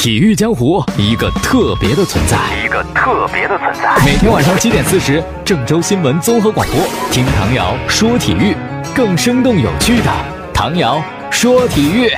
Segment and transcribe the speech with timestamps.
[0.00, 4.02] 体育江湖一个特别的存在，一个特别的存在。
[4.02, 8.56] 每天晚上七点四十，郑州新闻综合广播，听唐瑶说体育，
[8.94, 10.10] 更生动有趣的
[10.54, 12.10] 唐瑶说体育。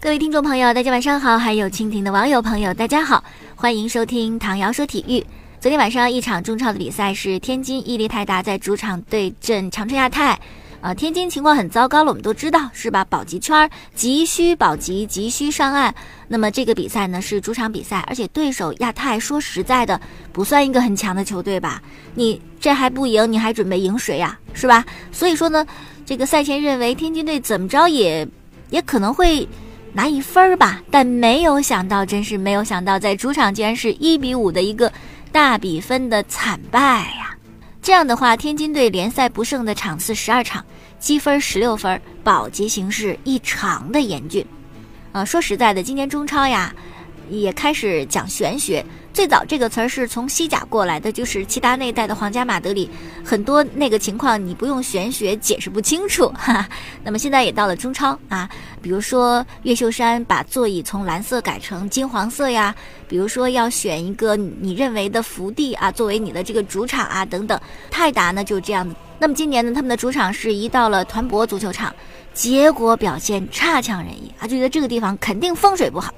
[0.00, 3.24] 各位听众朋友，大家晚上好，还有蜻蜓的网友朋友，大家好，
[3.56, 5.26] 欢迎收听唐瑶说体育。
[5.58, 10.38] 昨天晚上一场中超的比赛是天津伊利泰达在主场对阵长春亚泰。
[10.84, 13.02] 啊，天津情况很糟糕了，我们都知道是吧？
[13.06, 15.94] 保级圈急需保级，急需上岸。
[16.28, 19.98] 那么这个比赛呢是主场比赛，而且对手亚太说实在的
[20.30, 21.80] 不算一个很强的球队吧？
[22.14, 24.38] 你这还不赢，你还准备赢谁呀？
[24.52, 24.84] 是吧？
[25.10, 25.66] 所以说呢，
[26.04, 28.28] 这个赛前认为天津队怎么着也
[28.68, 29.48] 也可能会
[29.94, 34.92] 拿一分儿吧，但没有想到，真是没有想到，在主场竟然是一比五的一个
[35.32, 37.34] 大比分的惨败呀！
[37.80, 40.64] 这样的话，天津队联赛不胜的场次十二场，
[41.04, 44.42] 积分十六分，保级形势异常的严峻。
[45.12, 46.74] 啊，说实在的，今年中超呀，
[47.28, 48.82] 也开始讲玄学。
[49.14, 52.90] 最早这个词儿是从西甲过来的，就是齐达内带的皇家马德里，
[53.24, 56.26] 很多那个情况你不用玄学解释不清楚。
[56.36, 56.68] 哈。
[57.04, 58.50] 那么现在也到了中超啊，
[58.82, 62.74] 比如说越秀山把座椅从蓝色改成金黄色呀，
[63.06, 67.58] 比如说要选一个你认为的福地啊作为你的这个主场啊等等。
[67.92, 68.96] 泰达呢就这样的。
[69.20, 71.94] 那么今年呢，他们的主场是移到了团泊足球场，
[72.32, 76.12] 结果表现差强人意啊，就觉得这个地方肯定风水不好。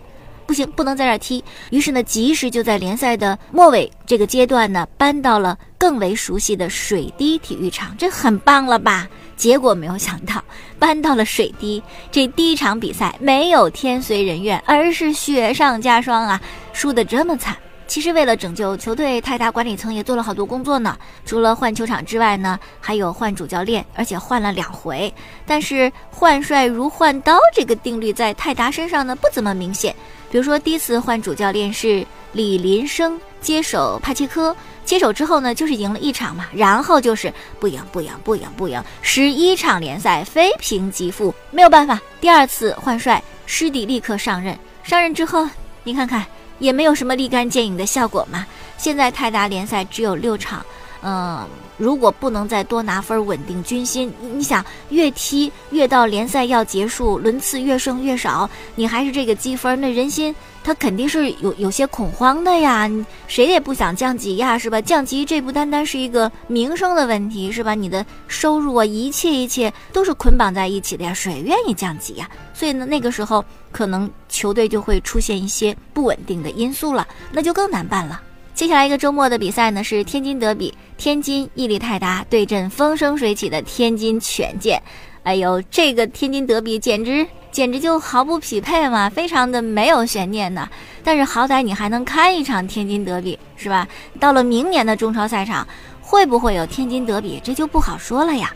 [0.47, 1.42] 不行，不能在这儿踢。
[1.70, 9.08] 于是呢，及时就在联赛的末尾这个阶段呢，搬到了更为熟悉的水滴体育场，这很棒了吧？
[9.36, 10.42] 结果没有想到，
[10.78, 16.41] 搬到了水滴，这第一场比赛没有天随人愿，而是雪上加霜啊，
[16.72, 17.55] 输得这么惨。
[17.86, 20.98] 其实为了拯救球队，泰达管理层也做了好多工作呢。
[21.24, 25.12] 除了换球场之外呢，还有换主教练，而且换了两回。
[25.47, 29.94] 但是换帅如换刀这个定律在泰达身上呢不怎么明显。
[30.30, 42.01] 比如说第一次换主教练是李林生接手帕切科，接手之后呢就是赢了一场嘛，然后就是不赢不赢不赢不赢，十一场联赛非平即负，没有办法。
[42.20, 45.48] 第二次换帅，施蒂立刻上任，上任之后
[45.84, 46.24] 你看看。
[46.58, 48.46] 也没有什么立竿见影的效果嘛。
[48.78, 50.64] 现在泰达联赛只有六场，
[51.02, 51.46] 嗯，
[51.77, 60.34] 如果不能再多拿分稳定军心，你想越踢越到联赛要结束，轮次越胜越少，你还是这个积分，那人心
[60.64, 62.90] 他肯定是有有些恐慌的呀。
[63.29, 64.80] 谁也不想降级呀，是吧？
[64.80, 67.74] 降级这不单单是一个名声的问题，是吧？
[67.74, 72.28] 你的收入啊，一切一切都是捆绑在一起的呀，谁愿意降级呀？
[72.55, 78.20] 所以呢，那个时候可能球队就会出现一些不稳定的因素了，那就更难办了。
[78.56, 84.83] 接下来一个周末的比赛呢是天津德比，天津毅力泰达对阵风生水起的天津权健。
[85.24, 90.66] 哎呦，这个天津德比简直简直就毫不匹配嘛，非常的没有悬念呢。
[91.05, 93.86] 但是好歹你还能看一场天津德比，是吧？
[94.18, 95.68] 到了明年的中超赛场，
[96.00, 98.50] 会不会有天津德比，这就不好说了呀。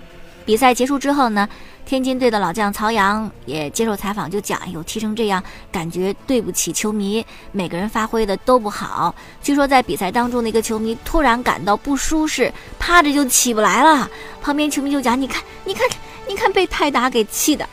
[0.46, 1.46] 比赛结束之后呢？
[1.90, 5.42] 天津队的老将曹阳也接受采访，就讲：“有踢成这样，
[5.72, 9.12] 感觉对不起球迷，每个人发挥的都不好。
[9.42, 14.08] 据说在比赛当中，那个球迷突然感到不舒适，趴着就起不来了。
[14.40, 15.84] 旁边球迷就讲：‘你看，你看，
[16.28, 17.68] 你看，被泰达给气的。’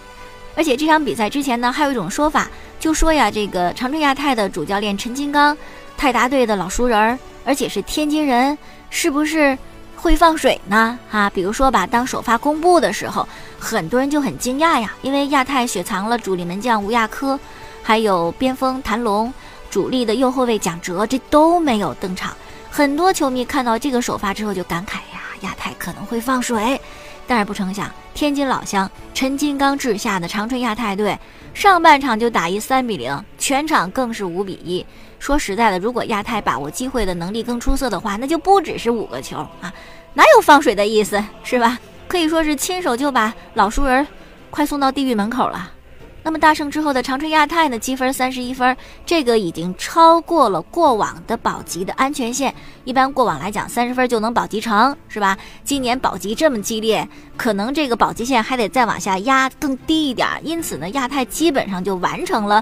[0.57, 2.49] 而且这场比赛之前呢，还有一种说法，
[2.79, 5.55] 就说呀，这个长春亚泰的主教练陈金刚，
[5.95, 8.57] 泰达队的老熟人，而且是天津人，
[8.89, 9.55] 是不是？”
[10.00, 13.28] 会放水呢，哈，比如说吧，当首发公布的时候，
[13.59, 17.38] 很多人就很惊讶呀，因为亚太雪藏了主力门将吴亚科，
[17.81, 19.34] 还有边锋谭龙，
[19.72, 22.31] 主力的右后卫蒋哲，这都没有登场。
[22.69, 26.79] 很多球迷看到这个首发之后就感慨呀，亚太可能会放水。
[27.25, 31.19] 但是不成想，天津老乡陈金刚治下的长春亚泰队，
[31.53, 34.85] 上半场就打一三比零，全场更是五比一。
[35.19, 39.73] 说实在的，如果亚太把握机会的能力更出色的话，那就不只是五个球啊，
[40.13, 41.79] 哪有放水的意思，是吧？
[42.07, 44.05] 可以说是亲手就把老熟人
[44.50, 45.72] 快送到地狱门口了。
[46.23, 47.79] 那么大胜之后的长春亚泰呢？
[47.79, 52.53] 积分三十一分，这个已经超过了过往的保级的安全线。
[52.84, 55.37] 一般过往来讲，三十分就能保级成，是吧？
[55.64, 60.28] 今年保级这么激烈，可能这个保级线还得再往下压更低一点。
[60.43, 62.61] 因此呢，亚太基本上就完成了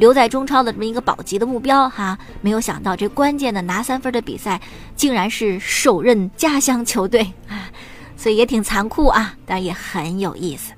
[0.00, 2.18] 留在中超的这么一个保级的目标哈。
[2.40, 4.60] 没有想到这关键的拿三分的比赛，
[4.96, 7.70] 竟然是首任家乡球队啊，
[8.16, 10.72] 所以也挺残酷啊，但也很有意思。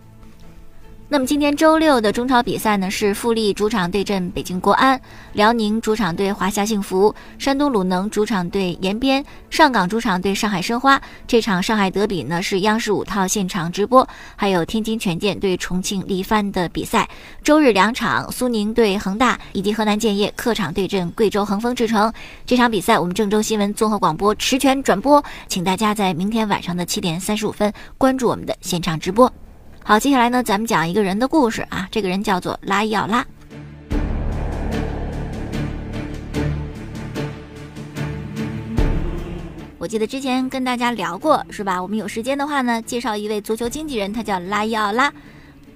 [1.12, 4.98] 那么今天周六的中超比赛呢，是富力主场对阵北京国安，
[5.34, 10.98] 辽宁主场对华夏幸福，山东鲁能主场对延边，上港主场对上海申花。
[11.26, 17.06] 这场上海德比呢是央视五套现场直播，还有天津权健对重庆力帆的比赛。
[17.44, 22.10] 周日两场，苏宁对恒大以及河南建业客场对阵贵州恒丰智诚。
[22.46, 29.30] 这场比赛我们郑州新闻综合广播持权转播，请大家在明天晚上的七点三十五分关注我们的现场直播。
[29.84, 31.88] 好，接下来呢，咱们讲一个人的故事啊。
[31.90, 33.26] 这个人叫做拉伊奥拉。
[39.79, 41.82] 我记得之前跟大家聊过，是吧？
[41.82, 45.12] 我们有时间的话呢，介绍一位足球经纪人，他叫拉伊奥拉。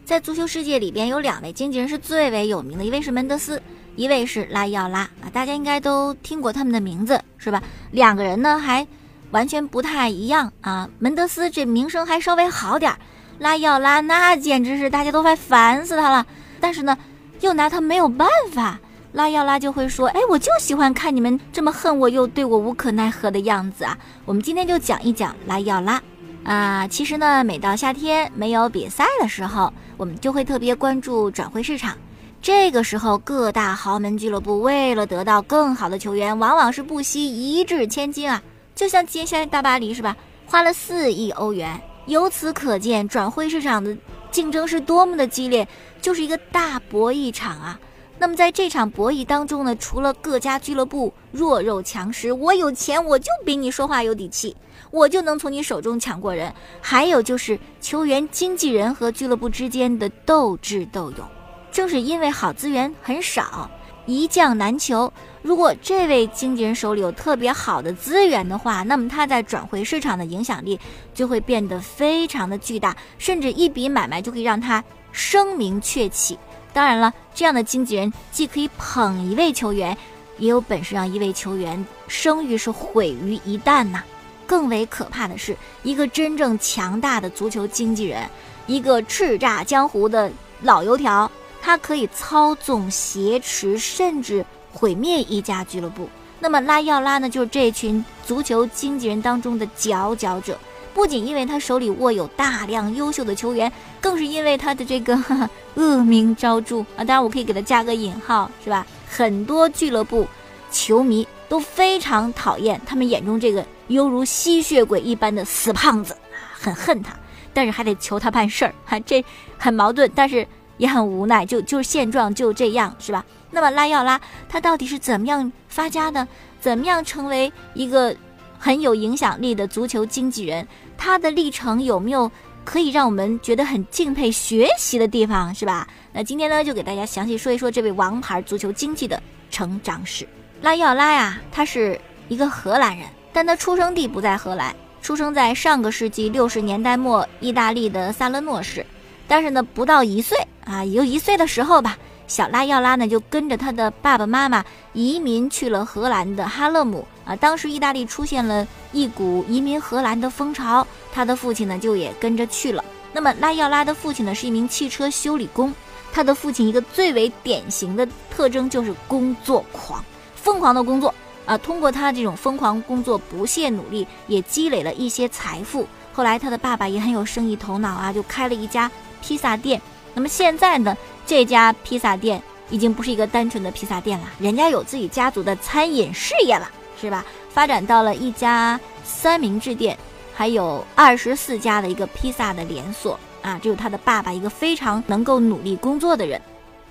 [0.05, 3.61] 在足球世界里边，有两位经纪人是最为有名的，一位是门德斯，
[3.97, 5.27] 一位是拉伊奥拉啊。
[5.33, 7.61] 大家应该都听过他们的名字，是吧？
[7.91, 8.87] 两个人呢，还
[9.33, 10.89] 完全不太一样啊。
[11.01, 12.99] 门德斯这名声还稍微好点儿。
[13.39, 16.27] 拉要拉，那简直是大家都快烦死他了。
[16.61, 16.97] 但是呢，
[17.41, 18.79] 又拿他没有办法。
[19.13, 23.97] 拉要拉就会说：“哎，我就喜欢看你们这么恨我，又对我无可奈何的样子啊！”
[24.27, 26.03] 我们今天就讲一讲拉要拉
[26.45, 26.87] 啊。
[26.87, 31.97] 其实呢，每到夏天没有比赛的时候，我们就会特别关注转会市场。
[32.43, 38.43] 这个时候，各大豪门俱乐部为了得到更好的球员，往往是不惜一掷千金啊。
[38.75, 40.15] 就像接下来大巴黎是吧？
[40.45, 41.81] 花了四亿欧元。
[42.07, 43.97] 由此可见，转会市场的
[44.31, 45.67] 竞争是多么的激烈，
[46.01, 47.79] 就是一个大博弈场啊。
[48.19, 54.57] 那么在这场博弈当中呢，除了各家俱乐部弱肉强食，我有钱我就比你说话有底气，
[54.91, 56.51] 我就能从你手中抢过人。
[56.81, 61.29] 还有就是球员经纪人和俱乐部之间的斗智斗勇，
[61.71, 63.71] 正是因为好资源很少，
[64.07, 65.13] 一将难求。
[65.47, 70.77] 如果这位经纪人手里有特别好的资源的话，那么他在转会市场的影响力
[71.15, 74.83] 就会变得非常的巨大，甚至一笔买卖就可以让他
[75.13, 76.37] 声名鹊起。
[76.73, 79.97] 当然了，这样的经纪人既可以捧一位球员，
[80.39, 84.03] 也有本事让一位球员声誉是毁于一旦呐。
[84.49, 88.29] 更为可怕的是，一个真正强大的足球经纪人，
[88.67, 90.29] 一个叱咤江湖的
[90.63, 91.31] 老油条，
[91.63, 94.45] 他可以操纵、挟持，甚至。
[94.77, 96.07] 毁灭一家俱乐部，
[96.39, 97.31] 那么拉要拉呢？
[97.31, 100.59] 就是这群足球经纪人当中的佼佼者。
[100.93, 105.19] 不仅因为他手里握有大量优秀的球员，更是因为他的这个
[105.77, 107.05] 恶名昭著啊！
[107.05, 108.87] 当然，我可以给他加个引号，是吧？
[109.09, 110.27] 很多俱乐部
[110.71, 116.17] 球迷都非常讨厌他们眼中这个犹如吸血鬼一般的死胖子，
[116.53, 117.15] 很恨他，
[117.53, 119.25] 但是还得求他办事儿，哈，这
[119.59, 120.47] 很矛盾，但是
[120.77, 123.25] 也很无奈，就就是现状就这样，是吧？
[123.51, 126.27] 那么拉要拉他到底是怎么样发家的？
[126.61, 128.15] 怎么样成为一个
[128.59, 130.67] 很有影响力的足球经纪人？
[130.99, 132.31] 他的历程有没有
[132.65, 135.55] 可以让我们觉得很敬佩、学习的地方？
[135.55, 135.87] 是吧？
[136.13, 140.27] 那今天呢，就给大家详细说一说这位王牌足球经济的成长史。
[140.63, 148.85] 拉要拉呀，他是一个荷兰人，但他出生地不在荷兰，出生在上个世纪六十年代末意大利的萨勒诺市。
[149.29, 151.99] 但是呢，不到一岁啊，也就一岁的时候吧。
[152.29, 157.37] 小拉要拉呢，就跟着他的爸爸妈妈移民去了荷兰的哈勒姆啊。
[157.37, 162.85] 当时意大利出现了一股移民荷兰的风潮，他的父亲呢就也跟着去了。
[163.13, 165.73] 那么拉要拉的父亲呢是一名汽车修理工，
[166.13, 171.15] 他的父亲一个最为典型的特征就是工作狂，疯狂的工作
[171.45, 171.57] 啊。
[171.57, 175.87] 通过他这种疯狂工作、不懈努力，也积累了一些财富。
[176.13, 178.91] 后来他的爸爸也很有生意头脑啊，就开了一家
[179.23, 179.81] 披萨店。
[180.15, 180.97] 那么现在呢？
[181.27, 182.41] 这家披萨店
[182.71, 187.25] 已经不是一个单纯的披萨店了，人家有自己家族的餐饮事业了，是吧？
[187.51, 189.99] 发展到了一家三明治店，
[190.33, 193.59] 还有二十四家的一个披萨的连锁啊！
[193.61, 196.41] 这是他的爸爸一个非常能够努力工作的人。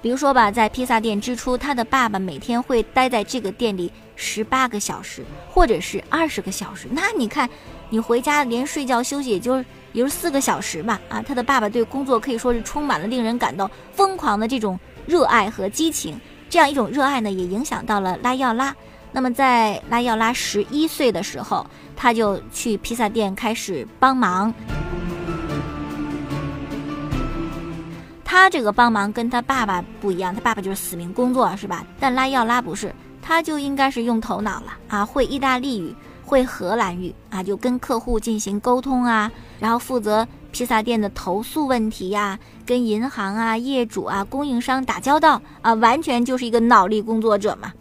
[0.01, 6.89] 比如说吧，在披萨店之初，他的爸爸每天会待在这个店里十八个小时，或者是二十个小时。
[6.91, 7.49] 那你看，
[7.89, 9.63] 你回家连睡觉休息也就。
[9.95, 16.19] 比如四个小时吧，啊，他的爸爸对工作可以说是充满了令人感到疯狂的这种热爱和激情。
[16.49, 18.75] 这样一种热爱呢，也影响到了拉要拉。
[19.13, 24.53] 那么在拉要拉十一岁的时候，他就去披萨店开始帮忙。
[28.25, 31.85] 他这个帮忙跟他爸爸不一样，他爸爸就是死命工作，是吧？
[32.01, 35.95] 但拉要拉不是，他就应该是用头脑了啊，会意大利语。
[36.25, 47.71] 会荷兰语啊，就跟客户进行沟通啊，然后负责披萨店的投诉问题呀，跟银行啊、业主啊、供应商打交道啊，完全就是一个脑力工作者嘛，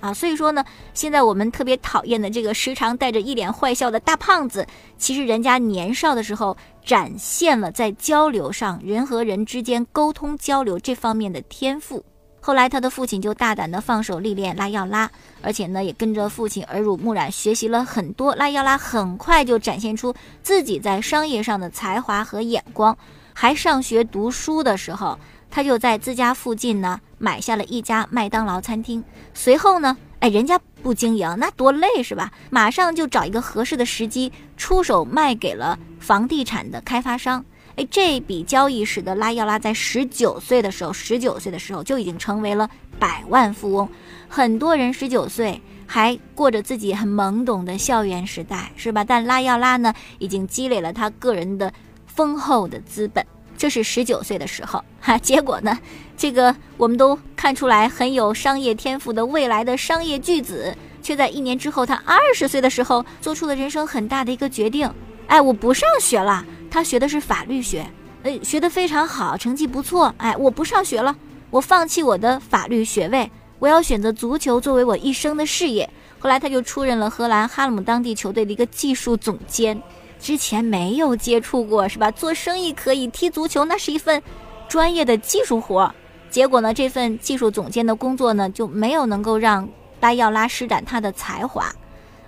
[0.00, 4.66] 啊，所以说呢，现在我们特别讨厌的这个时常带着一脸坏笑的大胖子，
[4.98, 12.04] 其实人家年少的时候展现了在交流上人和人之间沟通交流这方面的天赋。
[12.46, 15.10] 后来，他的父亲就大胆地放手历练拉药拉，
[15.40, 18.34] 而且呢，也跟着父亲耳濡目染，学习了很多。
[18.34, 22.94] 拉药拉很快就展现出自己在商业上的才华和眼光。
[23.32, 25.18] 还上学读书的时候，
[25.50, 29.02] 他就在自家附近呢买下了一家麦当劳餐厅。
[29.32, 32.30] 随后呢，哎，人家不经营那多累是吧？
[32.50, 37.42] 马上就找一个合适的时机出手卖给了房地产的开发商。
[37.76, 43.88] 哎，这笔交易使得拉药拉在十九岁的时候，十九岁的时候就已经成为了百万富翁。
[44.28, 49.02] 很多人十九岁还过着自己很懵懂的校园时代，是吧？
[49.02, 51.72] 但拉药拉呢，已经积累了他个人的
[52.06, 53.26] 丰厚的资本。
[53.56, 55.78] 这是十九岁的时候，哈，结果呢，
[56.16, 64.90] 这个我们都看出来很有商业天赋的未来的商业巨子，却在一年之后，他二十岁的时候做出了人生很大的一个决定。
[65.26, 66.44] 哎，我不上学了。
[66.70, 67.86] 他学的是法律学，
[68.24, 70.12] 呃，学得非常好，成绩不错。
[70.16, 71.14] 哎，我不上学了，
[71.50, 75.88] 我放弃我的法律学位，我要选择足球作为我一生的事业。
[76.18, 79.80] 后来他就出任了荷兰哈姆当地球队的一个技术总监，
[80.18, 82.10] 之前没有接触过，是吧？
[82.10, 84.20] 做生意可以，踢足球那是一份
[84.66, 85.94] 专业的技术活。
[86.30, 89.68] 结果呢，这份技术总监的工作呢，就没有能够让
[90.04, 91.72] 拉要拉施展他的才华，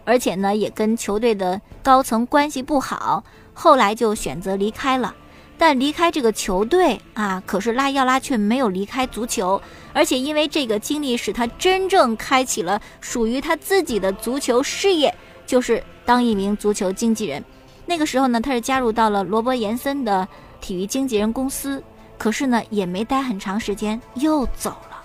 [0.06, 3.22] 而且呢，也跟球队的高层关系不好。
[3.52, 5.14] 后来就选择离开了，
[5.58, 9.60] 但离开这个球队啊，可是拉要拉却没有离开足球，
[9.92, 15.14] 而且因为这个经历，使他真正开启了属于他自己的足球事业，
[15.46, 17.44] 就是当一名足球经纪人。
[17.84, 20.26] 那个时候呢，他是加入到了罗伯延森的
[20.62, 21.82] 体育经纪人公司，
[22.16, 24.95] 可是呢，也没待很长时间又走了。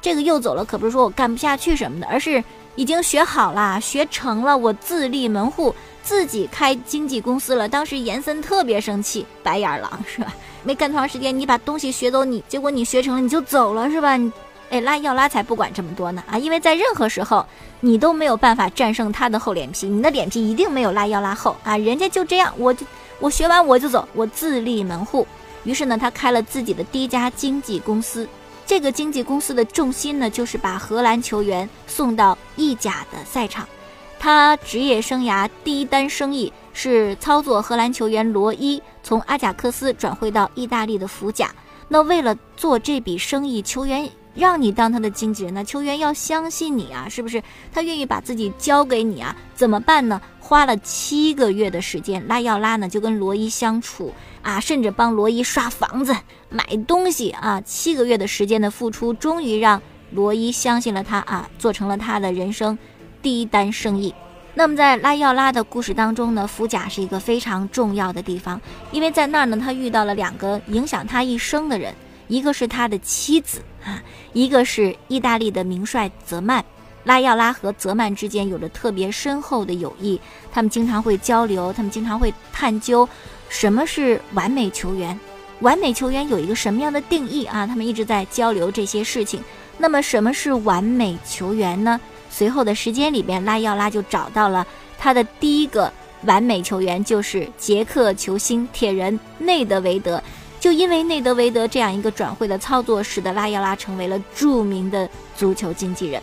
[0.00, 2.42] 这个又走了，可不是说我干不下去什么的，而是
[2.76, 5.74] 已经学好了，学成了，我自立门户。
[6.02, 10.34] 自己开经纪公司了，当时严森特别生气，白眼狼是吧？
[10.64, 14.16] 没干多长时间，你把东西学走，你结果你学成了，你就走了是吧？
[14.16, 14.32] 你
[14.70, 16.38] 哎，拉要拉才不管这么多呢啊！
[16.38, 17.44] 因为在任何时候，
[17.80, 21.76] 你都没有办法战胜他的厚脸皮，你的脸皮一定没有拉要拉厚啊！
[21.76, 22.86] 人家就这样，我就
[23.18, 25.26] 我学完我就走，我自立门户。
[25.64, 28.26] 于是呢，他开了自己的第一家经纪公司，
[28.70, 33.68] 这个经纪公司的重心呢，就是把荷兰球员送到意甲的赛场。
[34.16, 41.52] 他职业生涯第一单生意是操作荷兰球员罗伊从阿贾克斯转会到意大利的福甲。
[41.88, 45.64] 那为了做这笔生意，球员让你当他的经纪人呢？
[45.64, 47.42] 球员要相信你啊，是不是？
[47.72, 49.34] 他愿意把自己交给你啊？
[49.56, 50.22] 怎么办呢？
[50.50, 56.12] 花了七个月的时间，拉要拉呢就跟罗伊相处啊，甚至帮罗伊刷房子、
[56.48, 57.60] 买东西啊。
[57.60, 59.80] 七个月的时间的付出，终于让
[60.10, 62.76] 罗伊相信了他啊，做成了他的人生。
[63.22, 64.12] 第一单生意，
[64.54, 71.94] 那么在拉要拉的故事当中呢，福甲是一个非常重要的地方，因为在那儿呢，他遇到了两个影响他一生的人，
[72.26, 74.02] 一个是他的妻子啊，
[74.32, 76.64] 一个是意大利的名帅泽曼。
[77.04, 80.20] 拉要拉和泽曼之间有着特别深厚的友谊，
[80.52, 83.08] 他们经常会交流，他们经常会探究
[83.48, 85.18] 什么是完美球员，
[85.60, 87.66] 完美球员有一个什么样的定义啊？
[87.66, 89.42] 他们一直在交流这些事情。
[89.78, 91.98] 那么什么是完美球员呢？
[92.28, 94.66] 随后的时间里边，拉要拉就找到了
[94.98, 95.90] 他的第一个
[96.24, 100.22] 完美球员，就是捷克球星铁人内德维德。
[100.60, 106.22] 就因为内德维德这样一个转会的操作，使得拉要拉成为了著名的足球经纪人。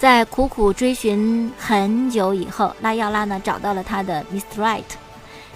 [0.00, 4.62] 在苦苦追寻很久以后，拉要拉呢找到了他的 Mr.
[4.62, 4.82] Right。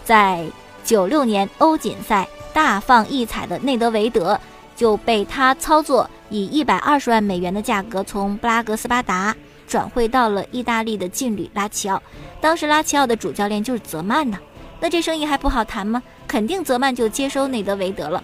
[0.04, 0.44] 在
[0.84, 4.38] 九六年欧锦赛大放异彩的内德维德
[4.76, 9.34] 就被他操作，以一百二十万美元的价格从布拉格斯巴达。
[9.66, 12.02] 转会到了意大利的劲旅拉齐奥，
[12.38, 14.38] 当时拉齐奥的主教练就是泽曼呢。
[14.78, 16.02] 那这生意还不好谈吗？
[16.28, 18.22] 肯定泽曼就接收内德维德了。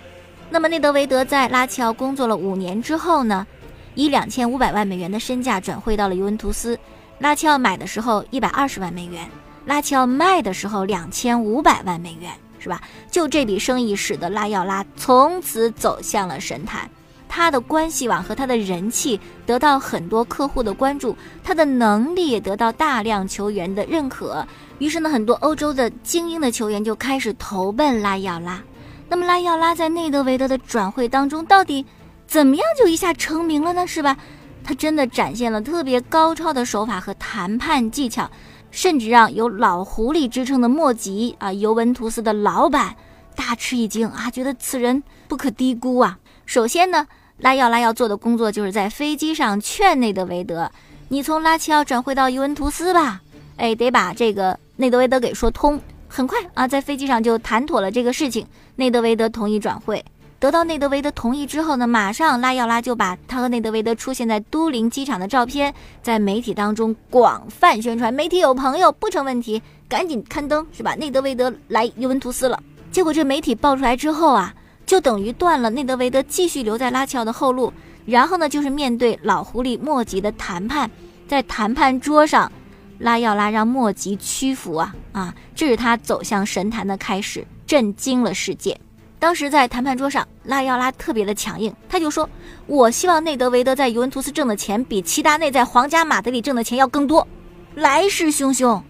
[0.51, 3.47] 那么内德维德在拉齐奥工作了五年之后呢，
[3.95, 6.79] 以两千五百万美元的身价转会到了尤文图斯。
[7.19, 9.29] 拉齐奥买的时候一百二十万美元，
[9.67, 12.81] 拉齐奥卖的时候两千五百万美元，是吧？
[13.11, 16.89] 就这笔生意使得拉要拉从此走向了神坛。
[17.29, 24.45] 他的关系网和他的人气得到很多客户的关注，他的能力也得到大量球员的认可。
[24.79, 28.61] 于是呢，很多欧洲的精英的球员就开始投奔拉要拉。
[29.09, 31.85] 那么拉要拉在内德维德的转会当中，到底
[32.31, 33.85] 怎么样就一下成名了呢？
[33.85, 34.17] 是吧？
[34.63, 38.31] 他真的展现了特别高超的手法和谈判技巧，
[38.71, 42.95] 甚至让有老狐狸之称的莫吉啊，尤文图斯的老板
[43.35, 46.21] 大吃一惊啊，觉得此人不可低估啊。
[46.47, 47.09] 首先呢。
[47.43, 50.71] 拉要拉要做的工作就是在飞机上劝内德维德，
[51.09, 53.23] 你从拉齐奥转会到尤文图斯吧，
[53.57, 55.81] 哎，得把这个内德维德给说通。
[56.07, 58.47] 很快啊，在飞机上就谈妥了这个事情。
[58.77, 60.05] 内德维德同意转会，
[60.41, 68.13] 得到内德维德同意之后呢，马上拉耀拉就把他和内德维德出现在都灵机场的照片在媒体当中广泛宣传。
[68.13, 70.95] 媒体有朋友不成问题，赶紧刊登是吧？
[70.95, 72.59] 内德维德来尤文图斯了。
[72.91, 74.55] 结果这媒体爆出来之后啊，
[74.87, 77.71] 就等于断了内德维德继续留在拉齐奥的后路。
[78.07, 80.91] 然后呢，就是面对老狐狸莫吉的谈判，
[81.29, 82.51] 在谈判桌上，
[82.99, 87.47] 拉耀拉让莫吉屈服啊啊，这是他走向神坛的开始。
[87.67, 88.77] 震惊了世界。
[89.21, 92.27] 当时在谈判桌上，拉耀拉特别的强硬，他就说
[92.67, 97.29] ：“我希望内德维德在尤文图斯挣的钱比齐达内在皇家马德里挣的钱要更多，
[97.75, 98.81] 来势汹汹。”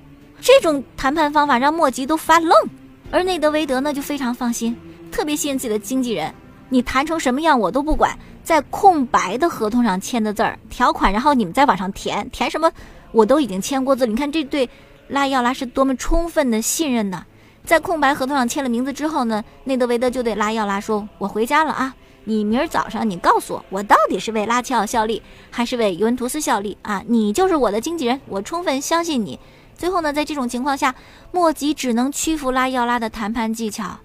[0.41, 2.53] 这种谈判方法让莫吉都发愣，
[3.11, 4.75] 而内德维德呢就非常放心，
[5.11, 6.33] 特别信任自己的经纪人。
[6.69, 12.71] 你谈成什么样我都不管，在空白的合同上签的字儿条款，然后你们再往上填，填什么
[13.11, 14.07] 我都已经签过字。
[14.07, 14.71] 你看这对
[15.09, 17.27] 拉耀拉是多么充分的信任呢？
[17.65, 27.03] 在空白合同上签了名字之后呢，内德维德就对拉要拉说：“我回家了啊，你明儿早上你告诉我，我到底是为拉齐奥效力，还是为尤文图斯效力啊？
[27.07, 29.39] 你就是我的经纪人，我充分相信你。”
[29.79, 30.95] 最后呢，在这种情况下，
[31.33, 33.99] 莫吉只能屈服拉要拉的谈判技巧，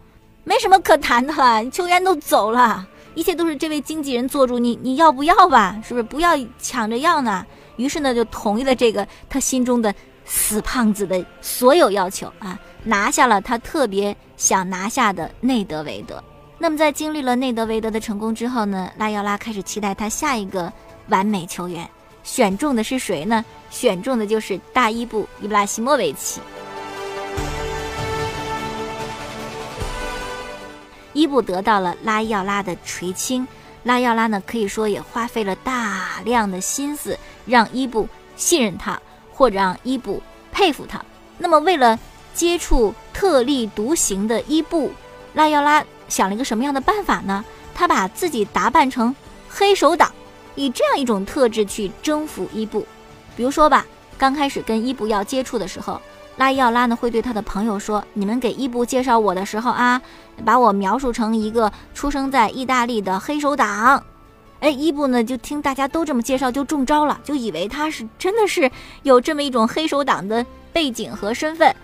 [0.44, 5.82] 没什么可谈的了，球员都走了，一切都是这位经纪人做主，你你要不要吧？
[5.84, 7.46] 是不是不要抢着要呢？
[7.78, 9.94] 于是呢，就同意了这个他心中的
[10.24, 12.58] 死胖子的所有要求啊。
[12.86, 16.24] 拿下了他特别想拿下的内德维德。
[16.58, 20.72] 那么，在经历了内德维德的成功之后呢，拉耀拉开始期待他下一个
[21.10, 21.90] 完美球员，
[22.24, 23.44] 选中的是谁呢？
[23.70, 26.40] 选中的就是大伊布伊布拉希莫维奇。
[31.12, 33.46] 伊布得到了拉耀拉的垂青，
[33.84, 39.02] 拉耀拉呢可以说也花费了大量的心思让伊布信任他，
[39.34, 41.04] 或者让伊布佩服他。
[41.38, 42.00] 那么，为了
[42.36, 44.92] 接触特立独行的伊布，
[45.34, 47.44] 拉耀拉想了一个什么样的办法呢？
[47.74, 49.16] 他把自己打扮成
[49.50, 50.12] 黑手党，
[50.54, 52.86] 以这样一种特质去征服伊布。
[53.36, 53.86] 比如说吧，
[54.18, 56.00] 刚开始跟伊布要接触的时候，
[56.38, 60.02] 拉耀拉呢会对他的朋友说：“你们给伊布介绍我的时候啊，
[60.44, 64.04] 把我描述成一个出生在意大利的黑手党。”
[64.60, 68.72] 哎，伊布呢就听大家都这么介绍，就中招了，就以为他是真的是
[69.04, 71.76] 有这么一种黑手党的背景和身份。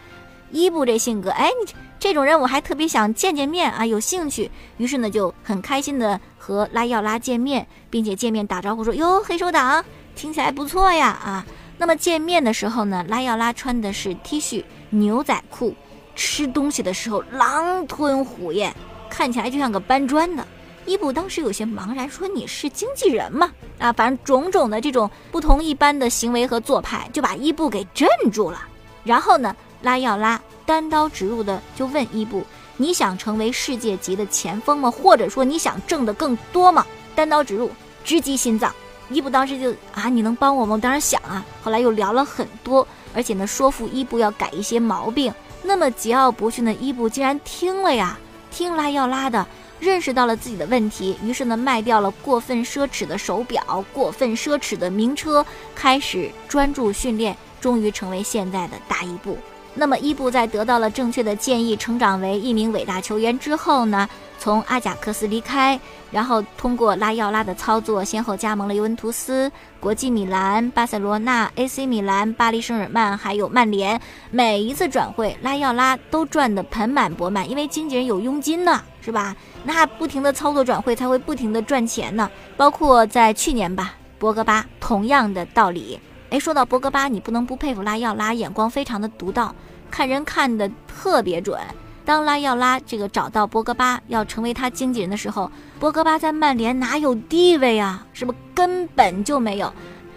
[0.52, 4.50] 伊布这性格，哎，你这种人我还特别想见见面啊，有兴趣。
[4.78, 9.84] 于是呢，就很开心的和拉要拉见面，并且见面打招呼说：“哟，黑手党，
[10.16, 11.46] 听起来不错呀啊。”
[11.78, 15.74] 那么见面的时候呢，拉要拉穿的是 T 恤牛仔裤，
[16.16, 18.74] 吃东西的时候狼吞虎咽，
[19.10, 20.46] 看起来就像个搬砖的。
[20.86, 28.68] 伊布当时有些茫然，说：“你是经纪人吗？”啊，反正种种的这种不同一般的行为和做派，就把伊布给镇住了。
[29.04, 29.56] 然后呢？
[29.82, 32.44] 拉要拉单刀直入的就问伊布
[32.78, 34.90] ：“你想成为世界级的前锋吗？
[34.90, 37.70] 或者说你想挣得更多吗？”单刀直入，
[38.04, 38.74] 直击心脏。
[39.10, 40.78] 伊布当时就啊，你能帮我吗？
[40.82, 41.44] 当然想啊。
[41.62, 45.34] 后来又聊了很多，而且呢，说服伊布要改一些毛病。
[45.64, 48.18] 那么桀骜不驯的伊布竟然听了呀，
[48.50, 49.46] 听拉要拉的，
[49.80, 59.38] 认识到了自己的问题，于是呢，卖掉了过分奢侈的手表，过分奢侈的名车，开始专注训练，终于成为现在的大伊布。
[59.74, 64.08] 那么伊布在得到了正确的建议，成长为一名伟大球员之后呢，
[64.38, 65.80] 从阿贾克斯离开，
[66.12, 74.00] 然后通过拉要拉的操作，先后加盟了尤文图斯、国际米兰、巴塞罗那、AC 米兰、巴黎圣日耳曼，还有曼联。
[74.30, 79.34] 每一次转会，拉要拉都赚得盆满钵满，因为经纪人有佣金呢，是吧？
[79.64, 82.30] 那不停的操作转会，才会不停的赚钱呢。
[82.58, 85.98] 包括在去年吧，博格巴同样的道理。
[86.32, 89.54] 哎，说到博格巴，你不能不佩服拉耀拉，眼光非常的独到，
[89.92, 91.60] 看人看的特别准。
[92.06, 98.08] 当拉耀拉这个找到博格巴要成为他经纪人的时候，博格巴在曼联哪有地位啊？
[98.14, 99.72] 是不根本就没有。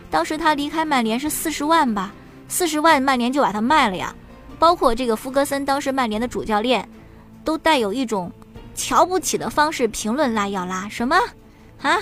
[0.09, 2.13] 当时他离开曼联是四十万吧，
[2.47, 4.15] 四十万曼联就把他卖了呀。
[4.57, 6.89] 包括这个福格森，当时曼联的主教练，
[7.45, 8.31] 都带有一种
[8.77, 11.19] 瞧不起的方式评论拉耀拉，什么
[11.83, 11.99] 啊？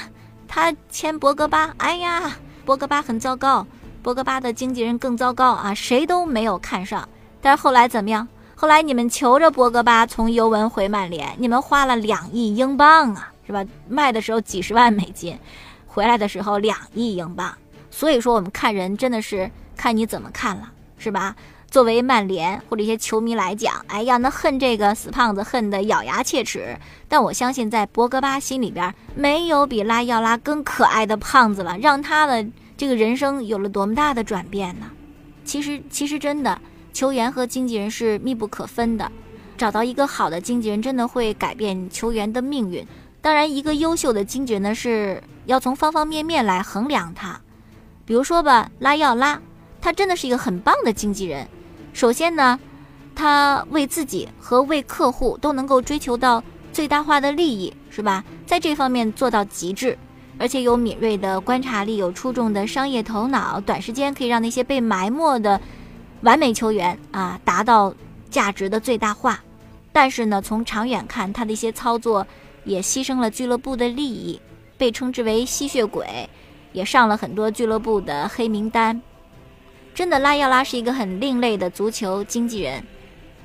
[0.46, 3.66] 他签博格巴，哎呀，博格巴很糟糕。
[4.02, 7.08] 博格巴的经纪人更糟糕啊，谁都没有看上。
[7.40, 8.26] 但是后来怎么样？
[8.54, 13.64] 后来你们求着博格巴从尤文回曼联，你们花了两亿英镑啊，是吧？
[13.88, 15.38] 卖的时候几十万美金，
[15.86, 17.52] 回来的时候两亿英镑。
[17.90, 21.36] 所以说我们看人真的是看你怎么看了，是吧？
[21.70, 26.76] 作为曼联或者一些球迷来讲，哎呀，那恨这个死胖子恨得咬牙切齿。
[27.08, 32.44] 但我相信在博格巴心里边，没有比拉要拉更可爱的胖子了，让他的。
[32.82, 34.90] 这个人生有了多么大的转变呢？
[35.44, 36.60] 其实，其实真的，
[36.92, 39.08] 球员和经纪人是密不可分的，
[39.56, 42.84] 找到一个好的经纪人真的会改变球员的命运。
[43.20, 47.40] 当然，一个优秀的经纪人呢是要从方方面面来衡量他。
[48.04, 49.40] 比如说吧，拉要拉，
[49.80, 51.46] 他真的是一个很棒的经纪人。
[51.92, 52.58] 首先呢，
[53.14, 56.42] 他为自己和为客户都能够追求到
[56.72, 58.24] 最大化的利益，是吧？
[58.44, 59.96] 在这方面做到极致，
[60.42, 65.60] 而且有敏锐的观察力，有出众的商业头脑，短时间可以让那些被埋没的
[66.22, 67.94] 完美球员啊达到
[68.28, 69.38] 价值的最大化。
[69.92, 72.26] 但是呢，从长远看，他的一些操作
[72.64, 74.40] 也牺牲了俱乐部的利益，
[74.76, 76.28] 被称之为吸血鬼，
[76.72, 79.00] 也上了很多俱乐部的黑名单。
[79.94, 82.84] 真的，拉要拉是一个很另类的足球经纪人，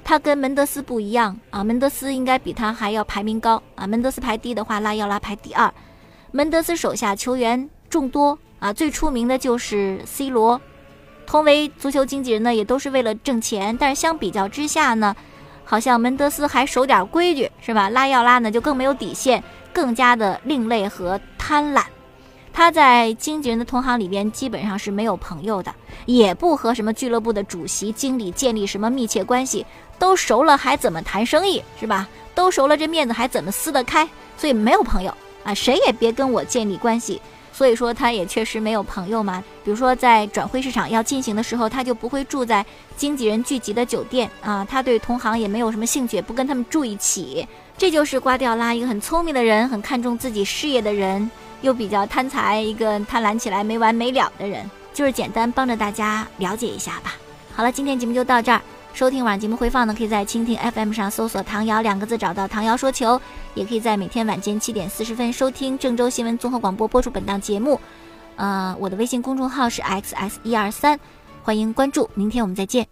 [0.04, 1.64] 他跟门德斯不一样啊。
[1.64, 3.86] 门德斯应该比他还要排名高啊。
[3.86, 5.72] 门德斯排第一的话，拉要拉排第二。
[6.32, 10.60] 门德斯手下球员众多啊，最出名的就是 C 罗。
[11.26, 13.76] 同为足球经纪人呢，也都是为了挣钱。
[13.78, 15.16] 但是相比较之下呢，
[15.64, 17.90] 好像门德斯还守点规矩，是吧？
[17.90, 21.84] 拉要拉呢就更没有底线，更加的另类和贪婪。
[22.54, 25.74] 他在经纪人的同行里边基本上是没有朋友的，
[26.06, 29.66] 也不和什么俱乐部的主席、经理建立什么密切关系，
[30.00, 32.08] 都熟了还怎么谈生意是吧？
[32.34, 34.08] 都熟了这面子还怎么撕得开？
[34.38, 35.14] 所以没有朋友
[35.48, 37.20] 啊，谁也别跟我建立关系。
[37.54, 39.44] 所以说他也确实没有朋友嘛。
[39.64, 42.64] 比如说在转会市场要进行的时候，他就不会住在
[42.96, 47.48] 经纪人聚集的酒店啊，他对同行也没有什么兴趣，不跟他们住一起。
[47.78, 51.32] 这就是瓜迪奥拉一个很聪明的人，很看重自己事业的人。
[51.62, 57.16] 又比较贪财，一个贪婪起来没完没了的人，就是简单帮着大家了解一下吧。
[57.56, 58.62] 好了，今天节目就到这儿。
[58.98, 63.22] 收听晚节目回放呢，可以在蜻蜓 FM 上搜索“唐瑶”两个字，找到“唐瑶说球”，
[63.54, 67.80] 也可以在每天晚间七点四十分收听郑州新闻综合广播播出本档节目。
[68.38, 71.00] 呃，我的微信公众号是 xs 一二三，
[71.44, 72.10] 欢迎关注。
[72.16, 72.88] 明天我们再见。